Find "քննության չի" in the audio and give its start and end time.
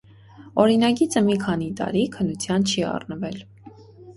2.17-2.87